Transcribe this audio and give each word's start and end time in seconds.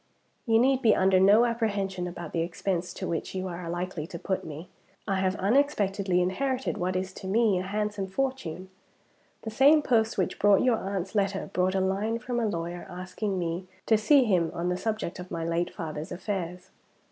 "You 0.47 0.57
need 0.57 0.81
be 0.81 0.95
under 0.95 1.19
no 1.19 1.45
apprehension 1.45 2.07
about 2.07 2.33
the 2.33 2.39
expense 2.41 2.91
to 2.95 3.07
which 3.07 3.35
you 3.35 3.45
are 3.47 3.69
likely 3.69 4.07
to 4.07 4.17
put 4.17 4.43
me. 4.43 4.67
I 5.07 5.17
have 5.19 5.35
unexpectedly 5.35 6.23
inherited 6.23 6.75
what 6.79 6.95
is 6.95 7.13
to 7.13 7.27
me 7.27 7.59
a 7.59 7.61
handsome 7.61 8.07
fortune. 8.07 8.71
"The 9.43 9.51
same 9.51 9.83
post 9.83 10.17
which 10.17 10.39
brought 10.39 10.63
your 10.63 10.77
aunt's 10.77 11.13
letter 11.13 11.51
brought 11.53 11.75
a 11.75 11.81
line 11.81 12.17
from 12.17 12.39
a 12.39 12.47
lawyer 12.47 12.87
asking 12.89 13.37
me 13.37 13.67
to 13.85 13.95
see 13.95 14.23
him 14.23 14.49
on 14.55 14.69
the 14.69 14.75
subject 14.77 15.19
of 15.19 15.29
my 15.29 15.45
late 15.45 15.69
father's 15.71 16.11
affairs. 16.11 16.71